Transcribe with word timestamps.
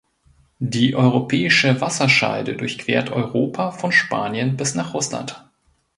Die 0.63 0.95
Europäische 0.95 1.79
Wasserscheide 1.79 2.55
durchquert 2.55 3.11
Europa 3.11 3.69
von 3.71 3.91
Spanien 3.91 4.57
bis 4.57 4.73
nach 4.73 4.95
Russland. 4.95 5.47